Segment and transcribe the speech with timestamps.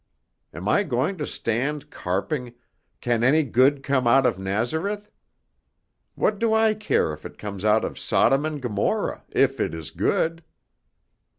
[0.51, 2.55] Am I going to stand carping,
[3.01, 5.11] 'Can any good come out of Nazareth?'
[6.15, 9.91] What do I care if it comes out of Sodom and Gomorrah, if it is
[9.91, 10.43] good?"